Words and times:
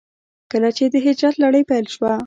کله 0.51 0.69
چې 0.77 0.83
د 0.93 0.95
هجرت 1.05 1.35
لړۍ 1.43 1.63
پيل 1.69 1.85
شوه. 1.93 2.11